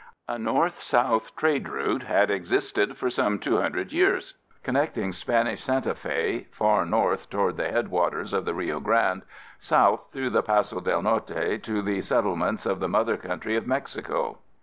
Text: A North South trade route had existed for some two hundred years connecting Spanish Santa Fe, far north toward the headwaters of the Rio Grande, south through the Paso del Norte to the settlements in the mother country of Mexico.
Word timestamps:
A 0.27 0.39
North 0.39 0.81
South 0.81 1.35
trade 1.35 1.69
route 1.69 2.01
had 2.01 2.31
existed 2.31 2.97
for 2.97 3.11
some 3.11 3.37
two 3.37 3.57
hundred 3.61 3.91
years 3.91 4.33
connecting 4.63 5.11
Spanish 5.11 5.61
Santa 5.61 5.93
Fe, 5.93 6.47
far 6.49 6.87
north 6.87 7.29
toward 7.29 7.55
the 7.57 7.69
headwaters 7.69 8.33
of 8.33 8.43
the 8.45 8.55
Rio 8.55 8.79
Grande, 8.79 9.21
south 9.59 10.07
through 10.11 10.31
the 10.31 10.41
Paso 10.41 10.79
del 10.79 11.03
Norte 11.03 11.61
to 11.61 11.83
the 11.83 12.01
settlements 12.01 12.65
in 12.65 12.79
the 12.79 12.89
mother 12.89 13.15
country 13.15 13.55
of 13.55 13.67
Mexico. 13.67 14.39